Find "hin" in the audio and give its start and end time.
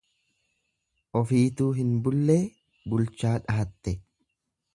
1.81-1.91